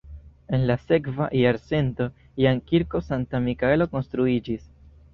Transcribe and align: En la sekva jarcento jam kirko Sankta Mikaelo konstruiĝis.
En 0.57 0.63
la 0.71 0.77
sekva 0.85 1.27
jarcento 1.41 2.09
jam 2.47 2.65
kirko 2.73 3.05
Sankta 3.13 3.45
Mikaelo 3.49 3.93
konstruiĝis. 3.97 4.71